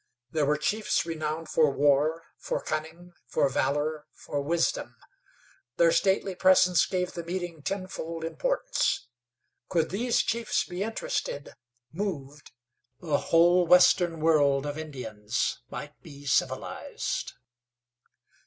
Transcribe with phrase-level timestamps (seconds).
[0.31, 4.95] There were chiefs renowned for war, for cunning, for valor, for wisdom.
[5.77, 9.05] Their stately presence gave the meeting tenfold importance.
[9.69, 11.53] Could these chiefs be interested,
[11.91, 12.51] moved,
[12.99, 17.33] the whole western world of Indians might be civilized.